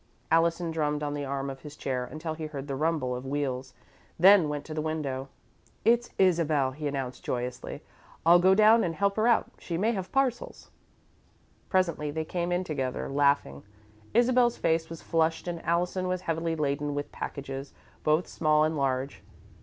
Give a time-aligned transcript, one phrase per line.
[0.31, 3.75] Allison drummed on the arm of his chair until he heard the rumble of wheels,
[4.17, 5.29] then went to the window.
[5.85, 7.83] "It's Isabel," he announced, joyously.
[8.25, 10.71] "I'll go down and help her out she may have parcels."
[11.69, 13.61] Presently they came in together, laughing.
[14.11, 17.71] Isabel's face was flushed and Allison was heavily laden with packages,
[18.03, 19.21] both small and large.